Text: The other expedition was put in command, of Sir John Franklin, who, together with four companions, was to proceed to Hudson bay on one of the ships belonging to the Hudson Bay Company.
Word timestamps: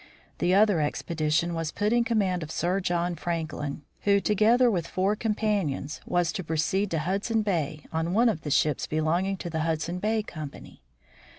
The 0.39 0.55
other 0.55 0.81
expedition 0.81 1.53
was 1.53 1.71
put 1.71 1.93
in 1.93 2.03
command, 2.03 2.41
of 2.41 2.49
Sir 2.49 2.79
John 2.79 3.13
Franklin, 3.13 3.83
who, 4.01 4.19
together 4.19 4.71
with 4.71 4.87
four 4.87 5.15
companions, 5.15 6.01
was 6.07 6.31
to 6.31 6.43
proceed 6.43 6.89
to 6.89 6.97
Hudson 6.97 7.43
bay 7.43 7.81
on 7.93 8.11
one 8.15 8.27
of 8.27 8.41
the 8.41 8.49
ships 8.49 8.87
belonging 8.87 9.37
to 9.37 9.49
the 9.51 9.59
Hudson 9.59 9.99
Bay 9.99 10.23
Company. 10.23 10.81